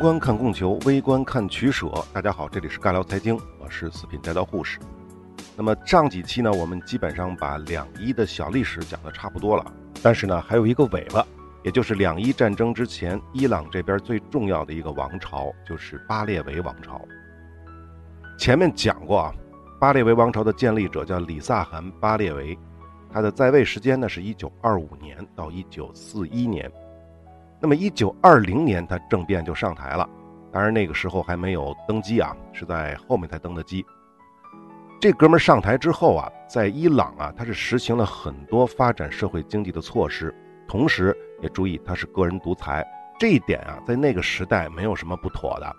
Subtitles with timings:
[0.00, 1.86] 观看供求，微观看取舍。
[2.10, 4.78] 大家好，这里是尬聊财经，我是四品带刀护士。
[5.54, 9.72] 那么上几期呢，我们基本上把两伊的小历史讲的差不多了，
[10.02, 11.22] 但是呢，还有一个尾巴，
[11.62, 16.98] 也就是两伊战争之前，伊朗这边最重要的一个王朝就是巴列维王朝。
[18.38, 19.34] 前面讲过啊，
[19.78, 22.58] 巴列维王朝的建立者叫里萨汗·巴列维，
[23.12, 26.72] 他的在位时间呢是一九二五年到一九四一年。
[27.60, 30.08] 那么一九二零年他政变就上台了，
[30.50, 33.84] 当然那个时候还没有登基啊，是在后面才登的基。
[34.98, 40.34] 这哥们上台之后啊，在伊朗啊，他是实行了很多发展社会经济的措施，
[40.66, 42.86] 同时也注意他是个人独裁，
[43.18, 45.76] 这一点啊，在那个时代没有什么不妥的。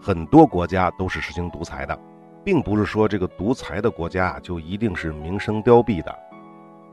[0.00, 1.98] 很多国家都是实行独裁的，
[2.44, 6.18] 并不是说这个独裁的国家就一定是民生凋敝的。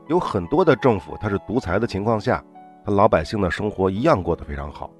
[0.08, 2.42] 有很多的政府，它是独裁的情况下，
[2.88, 4.90] 和老百姓的生活一样过得非常好。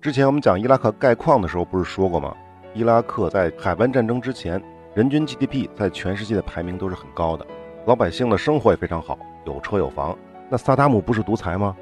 [0.00, 2.32] 之前我们讲伊拉克概况的时候，不是说过吗？
[2.72, 4.62] 伊拉克在海湾战争之前。
[4.94, 7.44] 人均 GDP 在全世界的排名都是很高的，
[7.84, 10.16] 老百姓的生活也非常好，有车有房。
[10.48, 11.76] 那萨达姆不是独裁吗？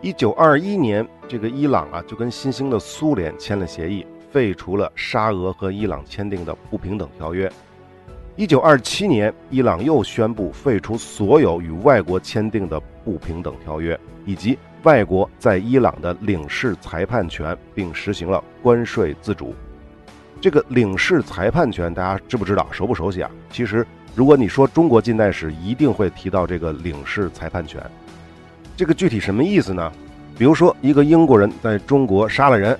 [0.00, 7.50] 一九二一年，这个伊朗啊就跟新兴的苏联签了协议，废除了沙俄和伊朗签订的不平等条约。
[8.36, 19.54] 一九二七年，伊朗又宣布废除所有与外国签订的不平等条约，以及外国在伊朗的领事裁判权，并实行了关税自主。
[20.40, 22.66] 这个领事裁判权，大家知不知道？
[22.72, 23.30] 熟不熟悉啊？
[23.50, 27.80] 其实，如果你说中国近代史，一定会提到这个领事裁判权。
[28.76, 29.92] 这个具体什么意思呢？
[30.36, 32.76] 比如说，一个英国人在中国杀了人，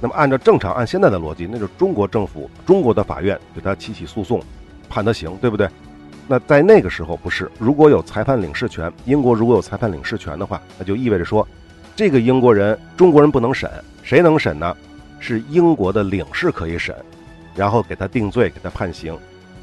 [0.00, 4.42] 那么按照正常、按现在的逻辑，那就是中国政府、中国的法院对他提起诉讼，
[4.86, 5.68] 判他刑，对不对？
[6.28, 11.46] 那在那个时候不是，如果有裁判领事权，英国如果有裁判领事权的话，那就意味着说，
[11.94, 13.70] 这个英国人、中国人不能审，
[14.02, 14.76] 谁能审呢？
[15.18, 16.94] 是英国的领事可以审，
[17.54, 19.16] 然后给他定罪，给他判刑。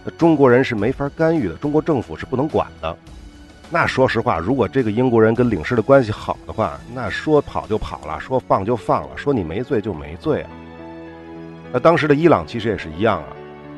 [0.04, 2.98] 那中国人是没法干预的，中国政府是不能管的。
[3.70, 10.50] 那说实话，如果这个英国人跟领事的关系好的话，那说跑就跑了，说放就放了，说你没罪就没罪啊。
[11.72, 13.28] 那当时的伊朗其实也是一样啊，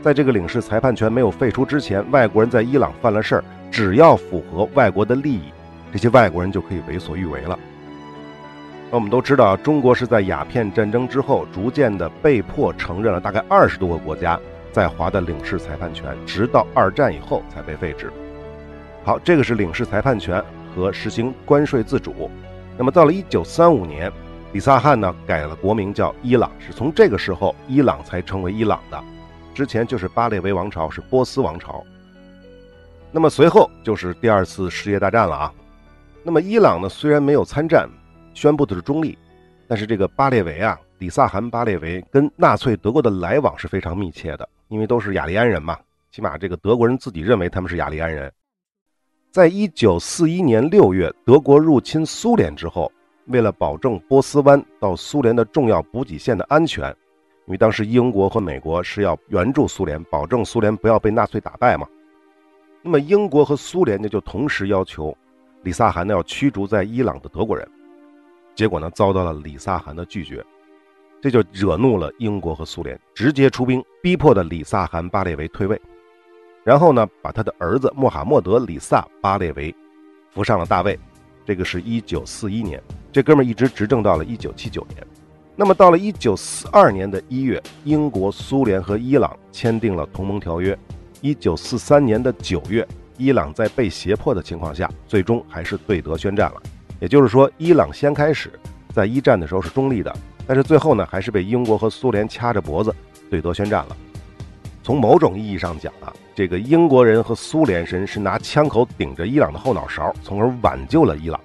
[0.05, 5.45] 在这个领事裁判权没有废除之前，外国人在伊朗犯了事儿，只要符合外国的利益，
[5.91, 7.57] 这些外国人就可以为所欲为了。
[8.91, 14.39] 那我们都知道，中国是在鸦片战争之后，逐渐的被迫承认了大概二十多个国家
[14.71, 18.13] 在华的领事裁判权，直到二战以后才被废止。
[19.03, 20.39] 好，这个是领事裁判权
[20.75, 22.29] 和实行关税自主。
[22.77, 24.11] 那么到了一九三五年，
[24.53, 29.03] 里萨汗呢改了国名叫伊朗，是从这个时候伊朗才成为伊朗的，
[29.55, 31.83] 之前就是巴列维王朝，是波斯王朝。
[33.11, 35.53] 那么随后就是第二次世界大战了啊。
[36.21, 37.89] 那么伊朗呢虽然没有参战。
[38.37, 39.17] 宣布的是中立，
[39.65, 45.79] 但是这个巴列维啊，里萨汗·巴列维跟纳粹德国的来往是非常密切的，因为都是雅利安人嘛，
[46.11, 48.29] 起码这个德国人自己认为他们是雅利安人。
[49.31, 52.91] 在一九四一年六月，德国入侵苏联之后，
[53.27, 56.93] 为了保证波斯湾到苏联的重要补给线的安全，
[57.47, 61.87] 因为当时英国和美国是要援助苏联，保证苏联不要被纳粹打败嘛，
[62.81, 65.15] 那么英国和苏联呢就同时要求
[65.63, 67.67] 里萨汗呢要驱逐在伊朗的德国人。
[68.55, 70.43] 结果呢，遭到了里萨汗的拒绝，
[71.21, 75.79] 这就惹怒了英国和苏联，直接出兵逼迫的里萨汗·巴列维退位，
[76.63, 79.75] 然后呢，把他的儿子穆罕默德·里萨·巴列维
[80.31, 80.97] 扶上了大位。
[81.45, 82.81] 这个是一九四一年，
[83.11, 85.05] 这哥们儿一直执政到了一九七九年。
[85.57, 90.77] 那么到了一九四二年的一月，英国、苏联和伊朗签订了同盟条约。
[91.21, 92.85] 一九四三年的九月，
[93.17, 96.61] 伊朗在被胁迫的情况下，最终还是对德宣战了。
[96.99, 98.51] 也就是说，伊朗先开始
[98.93, 100.13] 在一战的时候是中立的，
[100.45, 102.93] 但是最后呢，还是被英国和苏联掐着脖子
[103.29, 103.95] 对德宣战了。
[104.83, 111.39] 从某种意义上讲啊，这个英国人和苏联人是拿枪口顶着伊朗的后脑勺，从而挽救了伊朗，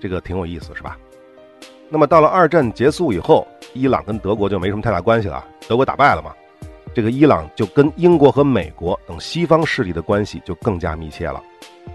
[0.00, 0.96] 这个挺有意思，是吧？
[1.92, 6.32] 那么到了二战结束以后，伊朗跟德国就没什么太大关系了，德国打败了嘛，
[6.94, 11.42] 这个伊朗就跟英国和美国等西方势力的关系就更加密切了，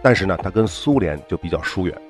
[0.04, 2.02] 但是呢，它跟苏联就比较疏远。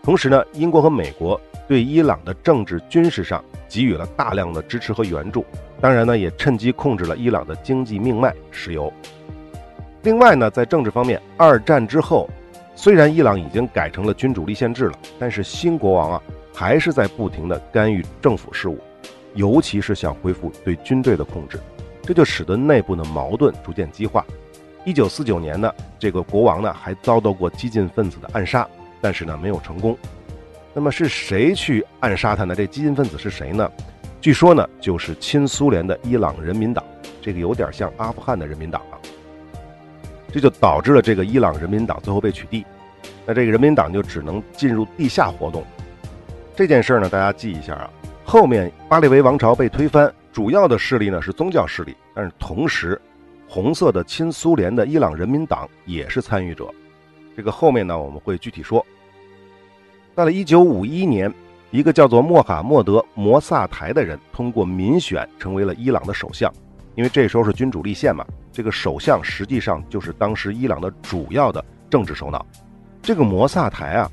[0.00, 5.44] 同时呢，英国和美国对伊朗的政治、军事上给予了大量的支持和援助，
[5.80, 8.92] 当然呢，也趁机控制了伊朗的经济命脉——石油。
[10.02, 12.30] 另外呢，在政治方面，二战之后，
[12.76, 16.22] 虽然伊朗已经改成了君主立宪制了，但是新国王啊，
[16.54, 18.78] 还是在不停地干预政府事务，
[19.34, 21.58] 尤其是想恢复对军队的控制，
[22.04, 24.24] 这就使得内部的矛盾逐渐激化。
[24.84, 28.66] 一九四九年呢，这个国王呢，还遭到过激进分子的暗杀。
[29.00, 29.98] 但是呢，没有成功。
[30.72, 32.54] 那么是谁去暗杀他呢？
[32.54, 33.70] 这激进分子是谁呢？
[34.20, 36.82] 据说呢就是亲苏联的伊朗人民党，
[37.20, 38.96] 这个有点像阿富汗的人民党啊。
[40.32, 42.64] 这就导致了这个伊朗人民党最后被取缔，
[43.26, 45.62] 那这个人民党就只能进入地下活动。
[46.56, 47.90] 这件事呢，大家记一下啊。
[48.24, 53.00] 后面巴列维王朝被推翻，主要的势力呢是宗教势力，但是同时，
[53.48, 56.68] 红色的亲苏联的伊朗人民党也是参与者。
[57.36, 58.84] 这个后面呢我们会具体说。
[60.14, 61.34] 到了1951年，
[61.72, 66.52] 一个叫做穆罕默德·摩萨台的人通过民选成为了伊朗的首相，
[66.94, 68.24] 因为这时候是君主立宪嘛。
[68.52, 72.46] 这个首相实际上就是当时伊朗的主要的政治首脑。
[73.02, 74.10] 这个摩萨台啊，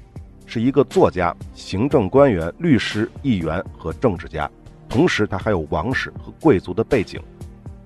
[0.51, 4.51] 是一个作家、行政官员、律师、议员和政治家，
[4.89, 7.21] 同时他还有王室和贵族的背景。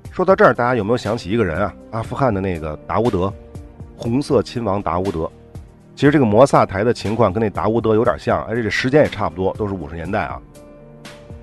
[0.10, 1.72] 说到这儿，大家有没有想起一个人啊？
[1.92, 3.32] 阿富汗的那个达乌德，
[3.96, 5.32] 红色亲王达乌德。
[5.96, 10.42] 其实这个摩萨台的情况跟那达乌德有点像，而且这时间也差不多，都是五十年代啊。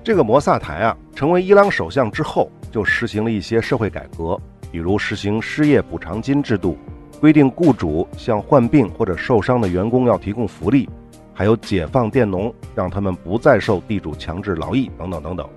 [0.03, 4.37] 这个摩萨台啊，成为伊朗首相之后，就实行了一些社会改革。
[4.69, 6.77] 比如实行失业补偿金制度，
[7.21, 10.89] 规定雇主向患病或者受伤的员工要提供福利，
[11.33, 15.49] 还有解放佃农，让他们不再受地主强制劳役等等等等。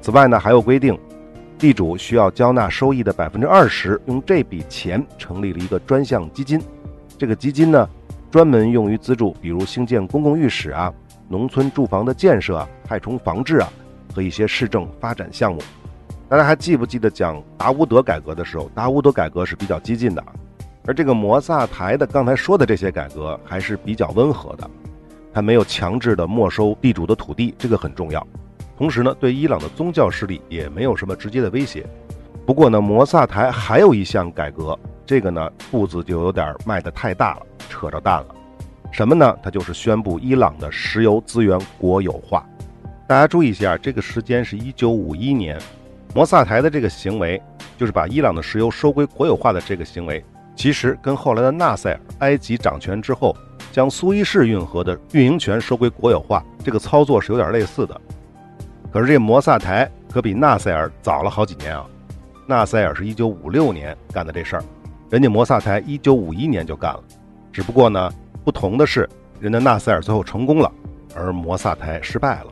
[0.00, 0.98] 此外呢，还有规定，
[1.58, 6.60] 地主需要交纳收益的百分之二十，用这笔钱成立了一个专项基金。
[7.16, 7.88] 这个基金呢，
[8.30, 10.92] 专门用于资助，比如兴建公共浴室啊、
[11.28, 13.68] 农村住房的建设啊、害虫防治啊
[14.14, 15.60] 和一些市政发展项目。
[16.28, 20.24] 大家还记不记得讲达乌德改革的时候，达乌德改革是比较激进的，
[20.86, 24.70] 而这个摩萨台的刚才说的这些改革还是比较温和的，
[25.32, 28.26] 他没有强制的没收地主的土地，这个很重要。
[28.76, 31.86] 同时呢，对伊朗的宗教势力也没有什么直接的威胁。
[32.46, 38.34] 不过呢，摩萨台还有一项改革，这个呢步子就有点迈得太大了，扯着蛋了。
[38.90, 39.36] 什么呢？
[39.42, 42.44] 他就是宣布伊朗的石油资源国有化。
[43.06, 45.56] 大家注意一下，这个时间是一九五一年。
[46.12, 47.40] 摩萨台的这个行为，
[47.78, 50.24] 就是把伊朗的石油收归国有化的这个行为，
[50.56, 53.36] 其实跟后来的纳赛尔埃及掌权之后，
[53.72, 58.00] 将苏伊士运河的运营权收归国有化这个操作是有点类似的。
[58.92, 61.86] 可是这摩萨台可比纳赛尔早了好几年啊！
[62.46, 64.64] 纳赛尔是一九五六年干的这事儿，
[65.08, 67.00] 人家摩萨台一九五一年就干了。
[67.52, 68.12] 只不过呢，
[68.44, 69.08] 不同的是，
[69.38, 70.72] 人家纳赛尔最后成功了，
[71.14, 72.46] 而摩萨台失败了。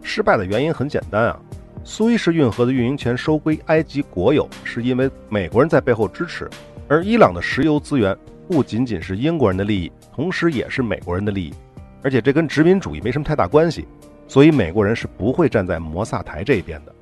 [0.00, 1.40] 失败的原因很简单啊。
[1.84, 6.46] 苏伊士运河的运营权收归埃及国有，是因为美国人在背后支持；
[6.86, 8.16] 而伊朗的石油资源
[8.52, 11.54] 不仅仅是英国人的利益，同时也是美国人的利益，
[12.02, 13.88] 而且这跟殖民主义没什么太大关系，
[14.28, 16.92] 所以美国人是不会站在摩萨台这一边的。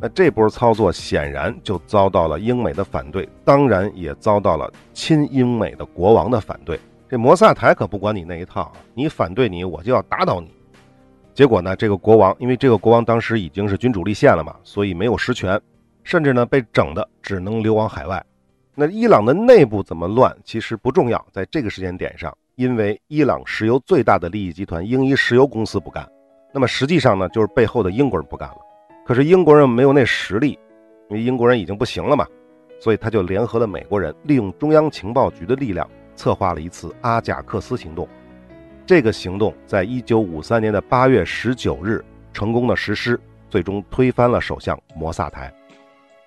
[0.00, 6.80] 那这波操作显然就遭到了英美的反对，当然也遭到了亲英美的国王的反对。
[7.08, 10.50] 这摩萨台可不管你那一套，你反对你，我就要打倒你。
[11.32, 15.60] 结果呢，这个国王因为这个国王当时已经是君主立宪了嘛，所以没有实权，
[16.02, 18.24] 甚至呢被整的只能流亡海外。
[18.76, 26.04] 那伊朗的内部怎么乱，其实不重要，在这个时间点上，因为伊朗石油最大的利益集团英伊石油公司不干，
[26.52, 28.56] 那么实际上呢，就是背后的英国人不干了。
[29.06, 30.58] 可是英国人没有那实力，
[31.08, 32.26] 因为英国人已经不行了嘛，
[32.80, 38.08] 所以他就联合了美国人，利用中央情报局的力量，策划了一次阿贾克斯行动。
[38.84, 45.54] 这个行动在一九五三年的八月十九日成功的实施，最终推翻了首相摩萨台。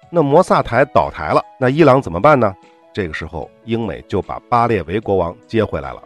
[0.10, 2.56] 那摩萨台倒台了，那伊朗怎么办呢？
[2.94, 6.02] 这个时候，英美就把巴列维国王接回来了。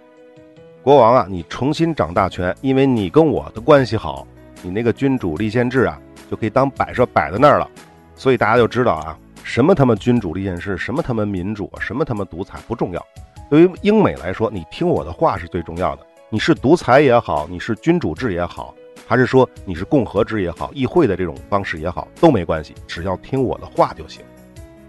[0.81, 4.25] 国王啊，你重新掌大权，因为你跟我的关系好，
[4.63, 7.69] 你那个君主立宪制啊，就可以当摆设摆在那儿了。
[8.15, 13.05] 所以大家就知道啊，什么他妈君主立宪制，什么他妈民主，什么他妈独裁不重要。
[13.49, 16.05] 对于英美来说，你听我的话是最重要的。
[16.29, 18.73] 你是独裁也好，你是君主制也好，
[19.07, 24.23] 还是说你是共和制也好，议会的这种方式也好，都没关系，只要听我的话就行。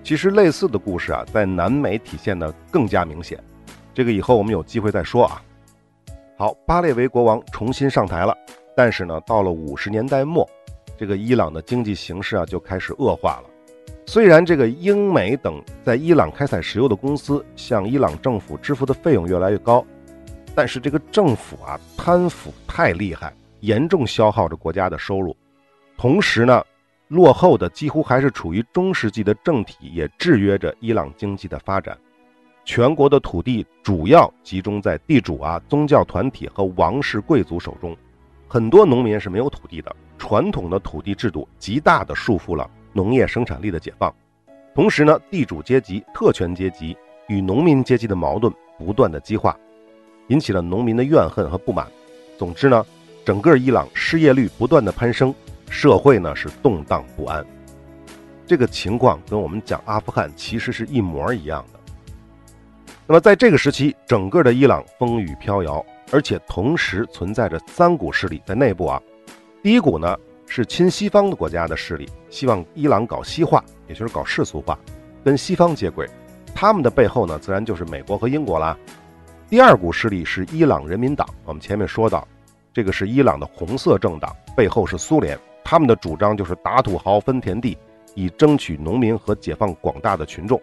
[0.04, 3.42] 其实类似的故事啊，在南美体现的更加明显。
[3.95, 5.42] 这个以后我们有机会再说啊。
[6.37, 8.37] 好，巴列维国王重新上台了，
[8.76, 10.49] 但是呢，到了五十年代末，
[10.97, 13.45] 这个伊朗的经济形势啊就开始恶化了。
[14.07, 19.85] 虽然这个英美等在伊朗开采石油的公司向伊朗政府支付的费用越来越高。
[20.54, 25.37] 但是这个政府啊，贪腐太厉害，严重消耗着国家的收入。
[25.97, 26.62] 同时呢，
[27.09, 31.97] 落后的几乎还是处于中世纪的政体也制约着伊朗经济的发展。
[32.64, 37.97] 全国的土地主要集中在地主啊、宗教团体和王室贵族手中，
[38.47, 39.95] 很多农民是没有土地的。
[40.19, 44.14] 传统的土地制度极大地束缚了农业生产力的解放。
[44.75, 49.57] 同时呢，地主阶级、特权阶级与农民阶级的矛盾不断的激化。
[50.28, 51.87] 引起了农民的怨恨和不满。
[52.38, 52.87] 总之呢，
[53.25, 55.35] 整个伊朗失业率不断的攀升，
[55.71, 57.45] 社会呢是动荡不安。
[58.47, 61.81] 这个情况跟我们讲阿富汗其实是一模一样的。
[63.07, 69.00] 那么在这个时期，整个的伊朗风雨飘摇，而且同时存在着三股势力在内部啊。
[69.62, 74.79] 第一股呢是亲西方的国家的势力，希望伊朗搞西化，也就是搞世俗化，
[75.25, 76.09] 跟西方接轨。
[76.55, 78.76] 他们的背后呢，自然就是美国和英国啦。
[79.49, 82.26] 第二股势力是伊朗人民党，我们前面说到，
[82.73, 87.76] 这个是伊朗的红色政党，背后是苏联，他们的主张就是打土豪分田地。
[88.14, 90.61] 以争取农民和解放广大的群众，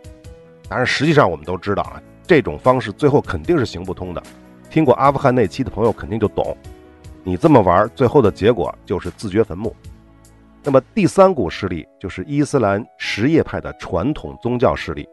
[0.67, 4.21] 当然，实际上我们都知道啊，这种方式最后肯定是行不通的。
[4.69, 6.55] 听过阿富汗那期的朋友肯定就懂，
[7.23, 9.75] 你这么玩，最后的结果就是自掘坟墓。
[10.63, 15.09] 那么第三股势力就是伊斯兰什叶派的传统宗教势力，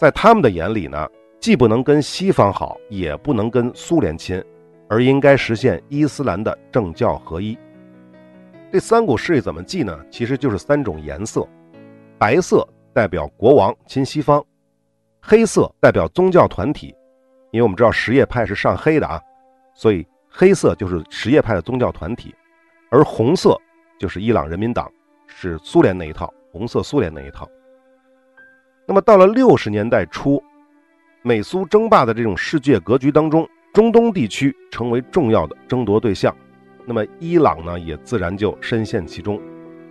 [0.00, 1.06] 在他们的眼里呢，
[1.38, 4.42] 既不能跟西方好，也不能跟苏联亲，
[4.88, 7.56] 而应该实现伊斯兰的政教合一。
[8.72, 9.98] 这三股势力怎么记呢？
[10.10, 11.46] 其实就是三种颜色。
[12.18, 14.44] 白色代表国王亲西方，
[15.20, 16.94] 黑色代表宗教团体，
[17.50, 19.20] 因为我们知道什叶派是上黑的啊，
[19.74, 22.34] 所以黑色就是什叶派的宗教团体，
[22.90, 23.56] 而红色
[23.98, 24.90] 就是伊朗人民党，
[25.26, 27.48] 是苏联那一套，红色苏联那一套。
[28.86, 30.42] 那么到了六十年代初，
[31.22, 36.34] 美苏争霸的这种世界格局当中，中东地区成为重要的争夺对象，
[36.84, 39.40] 那么伊朗呢也自然就深陷其中。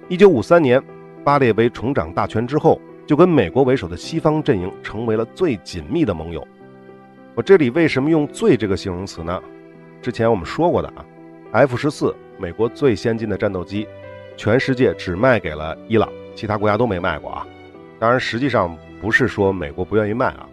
[0.07, 0.81] 一九五三年。
[1.23, 6.47] 巴列维重掌大权之后，就跟美国为首的西方阵营成为了最紧密的盟友。
[7.35, 9.43] 我这里为什么用“最”这个形容词呢？
[10.01, 11.05] 之前我们说过的啊
[11.51, 13.85] ，F 十四，美国最先进的战斗机，
[14.37, 17.45] 全世界只卖给了伊朗，其他国家都没卖过啊。
[17.99, 20.47] 当然，实际上不是说美国不愿意卖啊，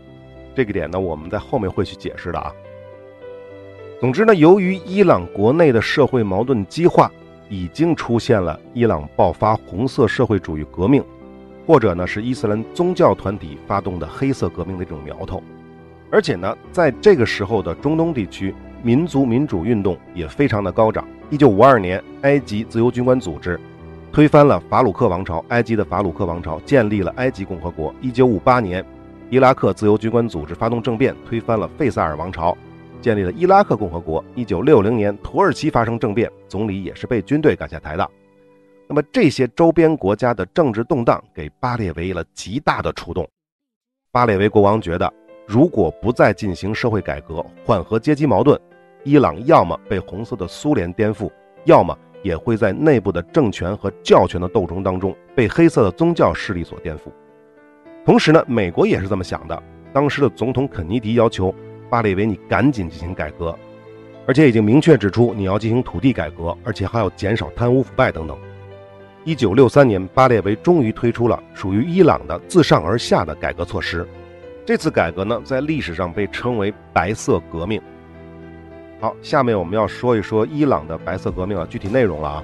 [0.57, 2.53] 这个点呢，我们在后面会去解释的啊。
[4.01, 7.11] 总之呢，由于伊朗国内的社会矛盾激化。
[7.51, 11.05] 已经出现了伊朗爆发红色社会主义革命，
[11.67, 15.43] 或者呢是伊斯兰宗教团体发动的黑色革命的这种苗头，
[16.11, 21.07] 而且呢，在这个时候的中东地区，民族民主运动也非常的高涨。
[21.29, 23.61] 一九五二年，埃及自由军官组织
[24.11, 27.95] 推翻了法鲁克王朝，埃及的法鲁克王朝建立了埃及共和国。
[28.01, 28.83] 一九五八年，
[29.29, 32.57] 伊拉克自由军官组织发动政变，推翻了费萨尔王朝。
[33.05, 34.25] 建立了伊拉克共和国。
[34.35, 38.11] 一九六零年，土耳其发生政变，总理也是被军队赶下台的。
[38.89, 43.29] 那么这些周边国家的政治动荡给巴列维了极大的触动。
[44.11, 45.13] 巴列维国王觉得，
[45.47, 48.59] 如果不再进行社会改革，缓和阶级矛盾，
[49.03, 51.31] 伊朗要么被红色的苏联颠覆，
[51.65, 57.13] 要么也会在内部的政权和教权的斗争当中被黑色的宗教势力所颠覆。
[58.03, 59.63] 同时呢，美国也是这么想的。
[59.93, 61.55] 当时的总统肯尼迪要求。
[61.95, 63.57] 巴列维，你赶紧进行改革，
[64.27, 68.37] 而且已经明确指出你要进行土地改革，而且还要减少贪污腐败等等。
[69.23, 74.05] 一九六三年，巴列维终于推出了属于伊朗的自上而下的改革措施。
[74.67, 77.81] 这次改革呢，在历史上被称为“白色革命”。
[78.99, 82.43] 好，下面我们要说一说伊朗的白色革命的具体内容了啊。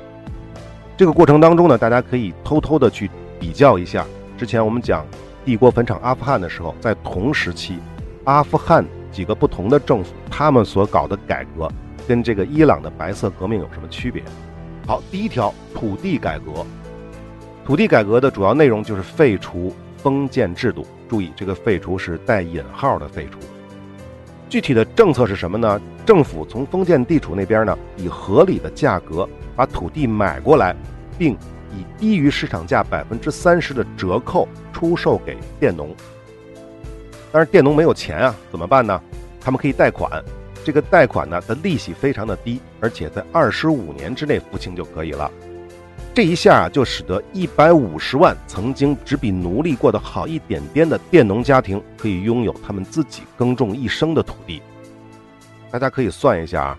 [0.96, 4.06] 这个过程当中呢，大家可以偷偷的去比较一下，
[4.38, 5.04] 之前我们讲
[5.44, 7.80] 帝国坟场阿富汗的时候，在同时期，
[8.22, 8.86] 阿富汗。
[9.10, 11.68] 几个不同的政府，他们所搞的改革
[12.06, 14.22] 跟这个伊朗的白色革命有什么区别？
[14.86, 16.64] 好，第一条土地改革，
[17.64, 20.86] 土地改革的主要内容就是废除封建制度。
[21.08, 23.38] 注意，这个废除是带引号的废除。
[24.48, 25.80] 具体的政策是什么呢？
[26.04, 30.74] 政府从封建地主那边呢，以合理的价格把土地买过来，
[31.18, 31.34] 并
[31.72, 35.94] 以低于市场价百分之三十的折扣出售给佃农。
[37.32, 39.00] 但是佃农没有钱啊，怎么办呢？
[39.40, 40.22] 他们可以贷款，
[40.64, 45.30] 这个贷款呢的利息非常的低，而且在二十五年之内付清就可以了。
[46.12, 54.60] 这一下，就使得一百五十万曾经只比奴隶过得好一点点的佃农家庭，可以拥有他们自己耕种一生的土地。
[55.70, 56.78] 大家可以算一下啊，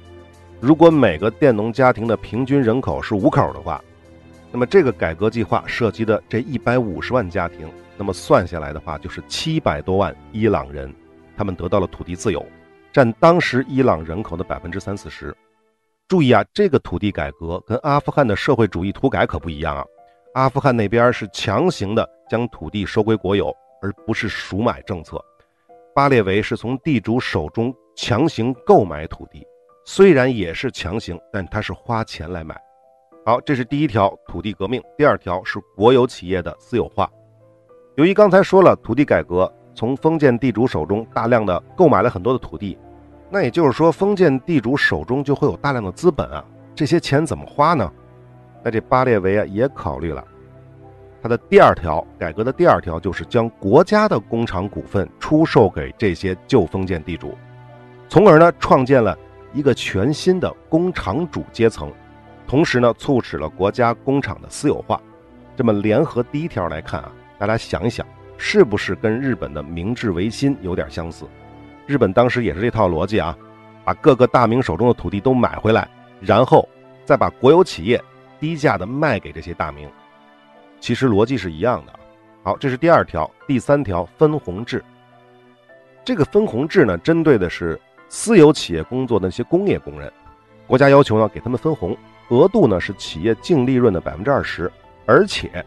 [0.59, 3.81] 如果每个佃农家庭的平均人口是五口的话，
[4.51, 7.69] 那么这个改革计划涉及的这一百五十万家庭。
[7.97, 10.91] 那么算下来的话，就是七百多万伊朗人，
[11.37, 12.43] 他们得到了土地自由，
[12.91, 15.35] 占当时伊朗人口的百分之三四十。
[16.07, 19.85] 注意啊，这个土地改革跟阿富汗的社会主义土改可不一样啊。
[20.33, 25.23] 阿富汗那边是强行的将土地收归国有，而不是赎买政策。
[25.93, 29.45] 巴列维是从地主手中强行购买土地，
[29.85, 32.59] 虽然也是强行，但他是花钱来买。
[33.31, 34.83] 好，这是第一条土地革命。
[34.97, 37.09] 第二条是国有企业的私有化。
[37.95, 42.77] 由于刚才说了土地改革，从封建地主手中大量的购买了很多的土地，
[43.29, 46.43] 那也就是说封建地主手中就会有大量的资本啊，
[46.75, 47.89] 这些钱怎么花呢？
[48.61, 50.21] 那这巴列维啊也考虑了。
[51.21, 57.33] 他的第二条改革的第二条就是将国家的工厂股份出售给这些旧封建地主，
[58.09, 59.17] 从而呢创建了
[59.53, 61.89] 一个全新的工厂主阶层，
[62.51, 65.01] 同时呢促使了国家工厂的私有化。
[65.55, 68.05] 这么联合第一条来看啊，大家想一想，
[68.37, 71.25] 是不是跟日本的明治维新有点相似？
[71.87, 73.37] 日本当时也是这套逻辑啊，
[73.85, 75.87] 把各个大名手中的土地都买回来，
[76.19, 76.67] 然后
[77.05, 78.03] 再把国有企业
[78.37, 79.89] 低价的卖给这些大名。
[80.81, 81.97] 其实逻辑是一样的。
[82.43, 84.83] 好，这是第二条，第三条分红制。
[86.03, 87.79] 这个分红制呢，针对的是
[88.09, 90.11] 私有企业工作的那些工业工人，
[90.67, 91.95] 国家要求呢给他们分红，
[92.31, 94.71] 额度呢是企业净利润的百分之二十，
[95.05, 95.63] 而且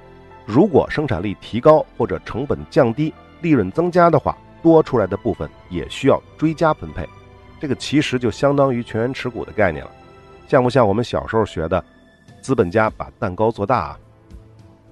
[0.47, 7.07] 如果生产力提高或者成本降低，利润增加的话，多出来的部分也需要追加分配。
[7.61, 9.91] 这个其实就相当于全员持股的概念了，
[10.49, 11.85] 像不像我们小时候学的，
[12.41, 13.99] 资本家把蛋糕做大啊？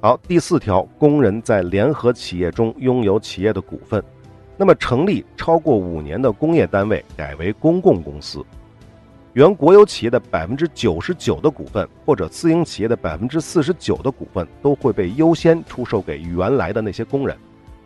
[0.03, 4.03] 好，第四条，工人在联合企业中拥有企业的股份，
[4.59, 8.45] 那么成立超过五年的工业单位改为公共公司，
[9.35, 17.37] 原国有企业的百分之九十九的股份或者私营企业的百分之四十九的股份都会被优先出售给原来的那些工人，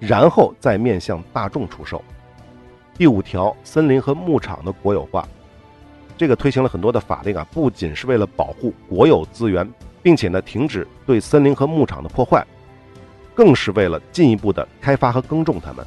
[0.00, 2.02] 然后再面向大众出售。
[2.94, 5.28] 第五条，森林和牧场的国有化，
[6.16, 9.68] 这个推行了很多的法令啊，不仅是为了保护国有资源。
[10.02, 12.46] 并且呢，停止对森林和牧场的破坏，
[13.34, 15.84] 更是为了进一步的开发和耕种它们。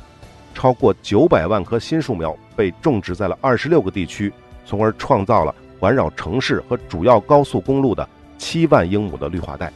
[0.54, 4.34] 超过九百万棵新树苗被种植在了二十六个地区，
[4.70, 8.08] 从而创造了环绕城市和主要高速公路的
[8.38, 9.74] 七万英亩的绿化带。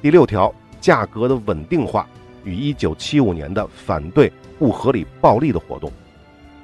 [0.00, 2.08] 第六条，价格的稳定化
[2.42, 5.92] 与一九七五年的反对不合理暴利的活动。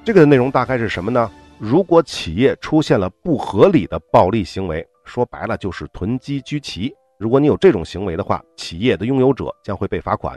[0.03, 1.31] 这个的内容大概是什么呢？
[1.59, 6.91] 如果企业出现了不合理的暴利行为，说白了就是囤积居奇。
[7.19, 10.35] 如果你有这种行为的话，企业的拥有者将会被罚款，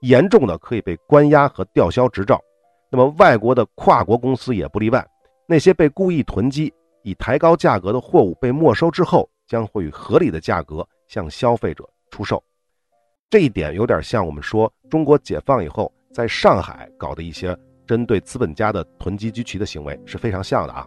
[0.00, 2.40] 严重的可以被关押和吊销执照。
[2.90, 5.06] 那么外国的跨国公司也不例外。
[5.46, 12.42] 那些被故意囤积、以抬高价格的货物被没收之后，将会以合理的价格向消费者出售。
[13.28, 20.86] 这一点有点像我们说中国解放以后在上海搞的一些针对资本家的囤积居奇的行为是非常像的啊。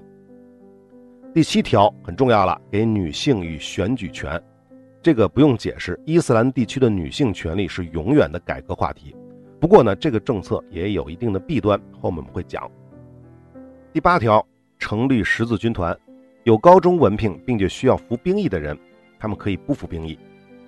[1.34, 4.42] 第七条很重要了，给女性与选举权，
[5.04, 6.00] 这个不用解释。
[6.06, 9.16] 伊斯兰地区的女性权利是永远的改革话题。
[9.60, 12.68] 不过呢，这个政策也有一定的弊端，后面我们会讲。
[13.98, 14.46] 第八条，
[14.78, 15.98] 成立十字军团，
[16.44, 18.78] 有高中文凭并且需要服兵役的人，
[19.18, 20.20] 他们可以不服兵役。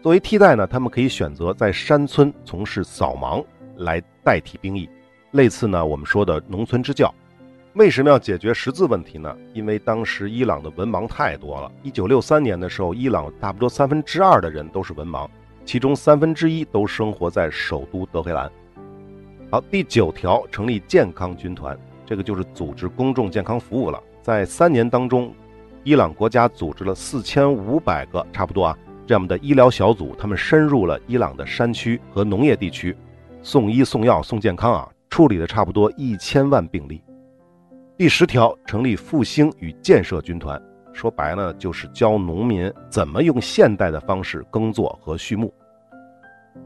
[0.01, 3.45] 作为替代呢，他们可以选择在山村从事扫盲
[3.77, 4.89] 来代替兵役，
[5.33, 7.13] 类似呢我们说的农村支教。
[7.73, 9.37] 为什么要解决识字问题呢？
[9.53, 11.71] 因为当时伊朗的文盲太多了。
[11.83, 15.29] 一九六三年的时候，伊朗差不多三分之二的人都是文盲，
[15.63, 18.51] 其中三分之一都生活在首都德黑兰。
[19.51, 21.77] 好，第九条，成立健康军团，
[22.09, 24.01] 这个就是组织公众健康服务了。
[24.19, 25.31] 在三年当中，
[25.83, 32.97] 伊朗国家组织了四千五百个差不多啊这样的医疗小组，他们深入了伊朗的山区和农业地区，
[33.43, 36.99] 送医送药送健康啊，处理了差不多一千万病例。
[37.95, 40.59] 第十条，成立复兴与建设军团，
[40.91, 45.53] 说白了就是教农民怎么用现代的方式耕作和畜牧。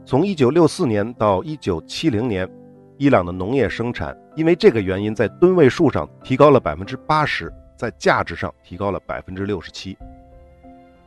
[0.06, 2.48] 从一九六四年到一九七零年，
[2.96, 9.96] 伊朗的农业生产因为这个原因，在吨位数上提高了百分之八十，在价值上提高了百分之六十七。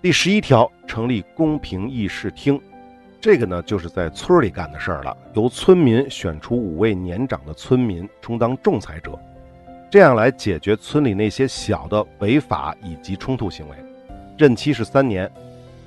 [0.02, 2.60] 第十一条，成立公平议事厅，
[3.20, 9.20] 这个呢就是在村里干的事儿了，由村民选出五位年长的村民充当仲裁者。
[9.90, 13.76] 这样来解决村里那些小的违法以及冲突行为，
[14.38, 15.30] 任期是三年。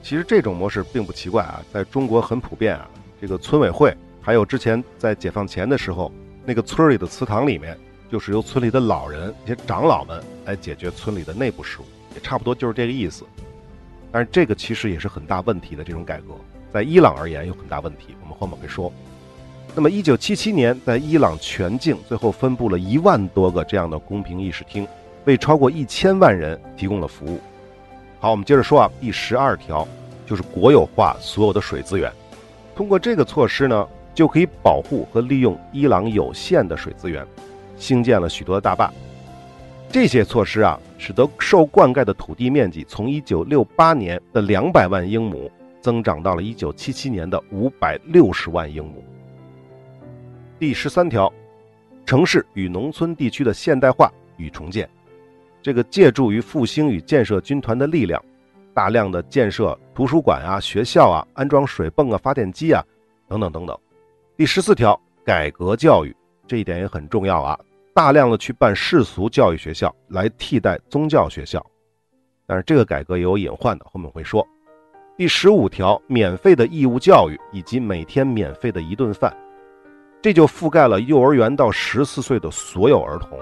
[0.03, 2.89] 其实这种模式并不奇怪啊，在中国很普遍啊。
[3.21, 6.11] 这个村委会，还有之前在解放前的时候，
[6.45, 7.77] 那个村里的祠堂里面，
[8.11, 13.25] 就是由村里的老人、一些长老们来解决村里的内部事务，也差不多就是这个意思。
[14.11, 16.35] 但是这个其实也是很大问题的这种改革，
[16.73, 18.93] 在伊朗而言有很大问题，我们后面会说。
[19.73, 24.85] 那么，一九七七年，在伊朗全境最后分布了一万多个这样的公平议事厅，
[25.27, 27.39] 为超过一千万人提供了服务。
[28.19, 29.87] 好，我们接着说啊，第十二条
[30.27, 32.13] 就是国有化所有的水资源。
[32.75, 37.27] 通过这个措施呢，就可以保护和利用伊朗有限的水资源，
[37.77, 38.93] 兴建了许多的大坝。
[39.93, 49.03] 这些措施啊，使得受灌溉的土地面积从一九六八年的两百万英亩增长到了一九七七年的五百六十万英亩。
[50.59, 51.33] 第十三条，
[52.05, 54.89] 城市与农村地区的现代化与重建，
[55.63, 58.23] 这个借助于复兴与建设军团的力量，
[58.73, 62.85] 大量的建设图书馆啊、学校啊、安装水泵啊、发电机啊，
[63.27, 63.77] 等等等等。
[64.41, 67.61] 第十四条，改革教育，这一点也很重要啊，
[67.93, 71.63] 大量的去办世俗教育学校来替代宗教学校。
[72.47, 74.43] 但是这个改革也有隐患的，后面会说。
[75.15, 79.31] 第十五条，免费的义务教育以及每天免费的一顿饭，
[80.23, 83.39] 这就覆盖了幼儿园到十四岁的所有儿童。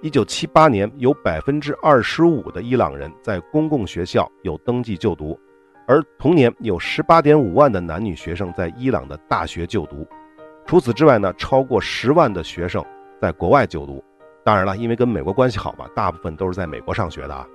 [0.00, 5.38] 一九七八年，有百分之二十五的伊朗人在公共学校有登记就读，
[5.86, 10.08] 而同年有十八点五万的男女学生在伊朗的大学就读。
[10.68, 12.84] 除此之外呢，超过十万的学生
[13.22, 14.04] 在国外就读。
[14.44, 17.48] 当然了，因为跟美国关系好嘛，大部分都是在美国上学的啊。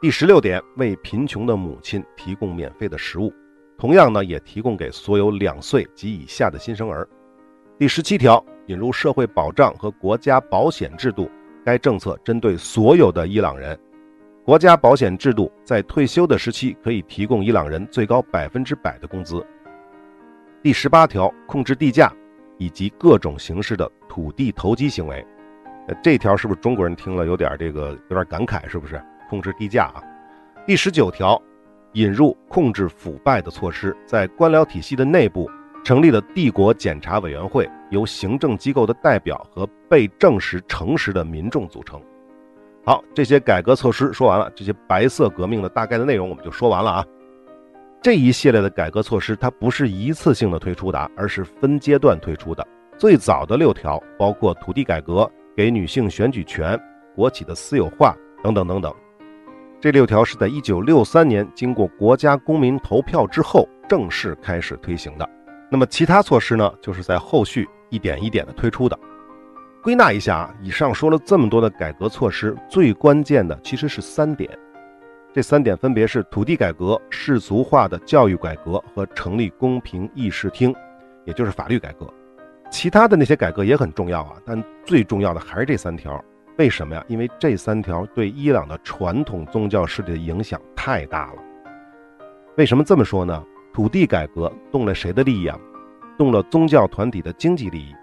[0.00, 3.32] 第十六点，为贫穷的母亲提供免费的食物，
[3.78, 7.08] 同样呢，也提供给所有两岁及以下的新生儿。
[7.78, 11.30] 第十七条，引入社会保障和国家保险制度，
[11.64, 13.78] 该政策针对所有的伊朗人。
[14.44, 19.40] 国家保险制度在退休的时期可以提供伊朗人最高百分之百的工资。
[20.66, 22.12] 第十八条，控制地价
[22.58, 25.24] 以及各种形式的土地投机行为。
[25.86, 28.66] 呃，这条是不是中国人听了有点这个有点感慨？
[28.66, 29.00] 是不是？
[29.30, 30.02] 控制地价啊！
[30.66, 31.40] 第十九条，
[31.92, 35.48] 引入控制腐败的措施，在官僚体系的内部
[35.84, 42.02] 成立了帝国检察委员会，由行政机构的代表和被证实诚实的民众组成。
[42.84, 47.06] 好，这些改革措施说完了，这些白色革命的大概的内容我们就说完了啊。
[48.06, 52.64] 这一系列的改革措施，它不是一次性的推出的，而是分阶段推出的。
[52.96, 56.80] 最早的六条包括土地改革、给女性选举权、
[57.16, 58.14] 国企的私有化
[58.44, 58.94] 等等等等。
[59.80, 65.28] 这六条是在一九六三年经过国家公民投票之后正式开始推行的。
[65.68, 68.96] 那么其他措施呢，就是在后续一点一点的推出的。
[69.82, 74.48] 归纳一下啊，以上说了这么多的改革措施，最关键的其实是三点。
[75.36, 80.74] 这三点分别是土地改革、世俗化的教育改革和成立公平议事厅，
[81.26, 82.10] 也就是法律改革。
[82.70, 86.24] 其他的那些改革也很重要啊，但最重要的还是这三条。
[86.56, 87.04] 为什么呀？
[87.06, 91.42] 因为这三条对伊朗的传统宗教势力的影响太大了。
[92.56, 93.44] 为什么这么说呢？
[93.74, 95.58] 土地改革动了谁的利益啊？
[96.16, 97.94] 动了宗教团体的经济利益。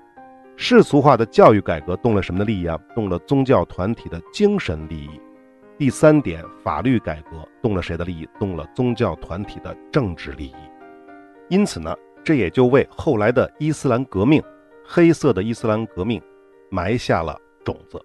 [0.55, 2.77] 世俗化的教育改革动了什么的利益啊？
[2.93, 5.19] 动了宗教团体的精神利益。
[5.77, 8.27] 第三点，法律改革动了谁的利益？
[8.39, 10.55] 动了宗教团体的政治利益。
[11.49, 14.41] 因此呢，这也就为后来的伊斯兰革命——
[14.85, 16.21] 黑色的伊斯兰革命——
[16.69, 17.99] 埋下了种子。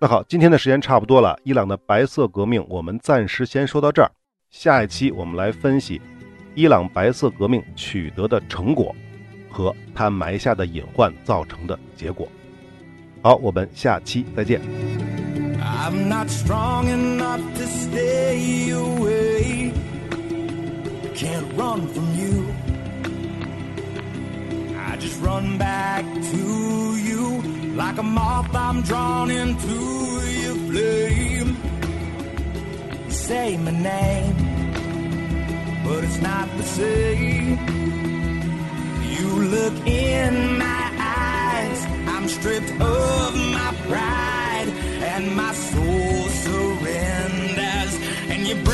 [0.00, 1.38] 那好，今天的时间差不多了。
[1.42, 4.10] 伊朗的白色革命，我们暂时先说到这儿。
[4.50, 6.00] 下一期我们来分析
[6.54, 8.94] 伊朗白色革命取得的成果
[9.50, 12.28] 和它埋下的隐患造成的结果。
[13.20, 15.17] 好，我们下期再见。
[27.78, 29.78] Like a moth, I'm drawn into
[30.42, 31.56] your flame.
[33.06, 34.36] You say my name,
[35.84, 37.58] but it's not the same.
[39.16, 44.68] You look in my eyes, I'm stripped of my pride,
[45.12, 45.52] and my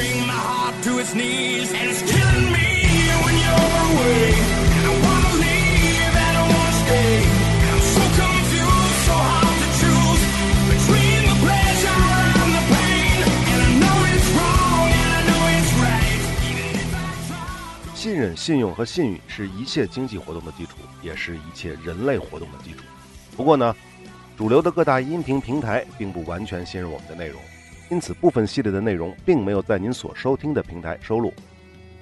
[0.04, 2.68] bring my heart to its knees, and it's killing me
[3.24, 4.34] when you're away.
[17.94, 22.80] 信任、信用和信誉是一切经济活动的基础，也是一切人类活动的基础。
[23.34, 23.74] 不过呢，
[24.36, 27.40] 主流的各大音频平台并不完全信任我们的内容，
[27.94, 31.32] 因此部分系列的内容并没有在您所收听的平台收录，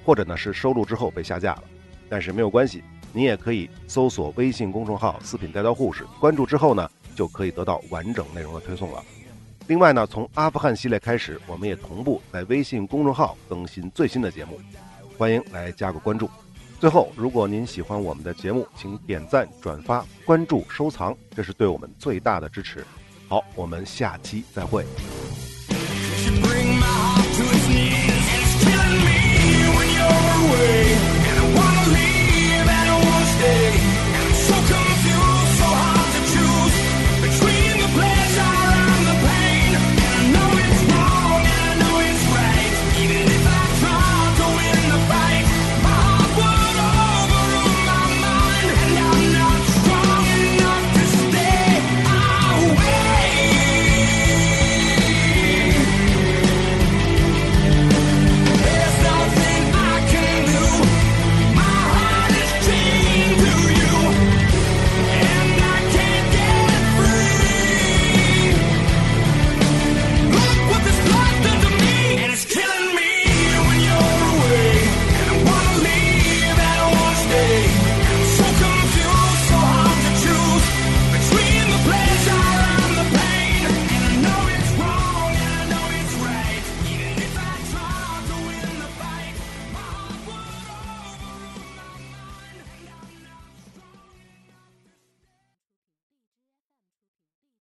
[0.03, 1.63] 或者呢是收录之后被下架了。
[2.09, 9.03] 但是没有关系，您也可以搜索微信公众号“四品带刀护士”，关注之后呢，就可以得到完整内容的推送了。
[9.67, 14.59] 另外呢，从阿富汗系列开始，我们也同步在微信公众号更新最新的节目，
[15.15, 16.27] 欢迎来加个关注。
[16.79, 22.83] 最后，如果您喜欢我们的节目，请点赞、转发、关注、收藏，这是对我们最大的支持。
[23.27, 24.83] 好，我们下期再会。
[26.43, 27.12] bring my heart.